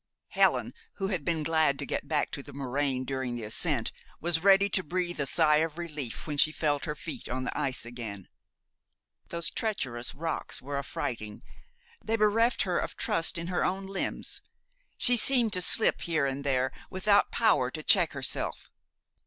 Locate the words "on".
7.29-7.43